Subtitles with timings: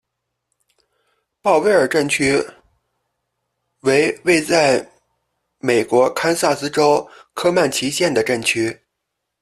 [1.43, 2.43] 鲍威尔镇区
[3.81, 4.89] 为位在
[5.59, 8.81] 美国堪萨斯州科曼奇县的镇区。